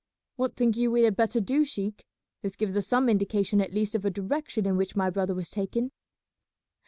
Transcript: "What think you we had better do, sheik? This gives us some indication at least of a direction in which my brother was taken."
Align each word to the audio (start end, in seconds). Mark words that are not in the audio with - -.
"What 0.35 0.55
think 0.55 0.77
you 0.77 0.89
we 0.89 1.03
had 1.03 1.15
better 1.15 1.39
do, 1.39 1.63
sheik? 1.63 2.07
This 2.41 2.55
gives 2.55 2.75
us 2.75 2.87
some 2.87 3.07
indication 3.07 3.61
at 3.61 3.71
least 3.71 3.93
of 3.93 4.03
a 4.03 4.09
direction 4.09 4.65
in 4.65 4.75
which 4.75 4.95
my 4.95 5.11
brother 5.11 5.35
was 5.35 5.51
taken." 5.51 5.91